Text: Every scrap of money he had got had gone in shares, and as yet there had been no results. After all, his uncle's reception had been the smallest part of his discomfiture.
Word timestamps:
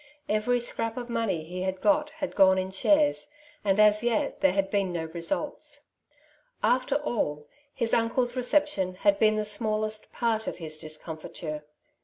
Every 0.27 0.59
scrap 0.59 0.97
of 0.97 1.11
money 1.11 1.43
he 1.43 1.61
had 1.61 1.79
got 1.79 2.09
had 2.09 2.33
gone 2.35 2.57
in 2.57 2.71
shares, 2.71 3.29
and 3.63 3.79
as 3.79 4.03
yet 4.03 4.41
there 4.41 4.53
had 4.53 4.71
been 4.71 4.91
no 4.91 5.05
results. 5.05 5.89
After 6.63 6.95
all, 6.95 7.47
his 7.71 7.93
uncle's 7.93 8.35
reception 8.35 8.95
had 8.95 9.19
been 9.19 9.35
the 9.35 9.45
smallest 9.45 10.11
part 10.11 10.47
of 10.47 10.57
his 10.57 10.79
discomfiture. 10.79 11.65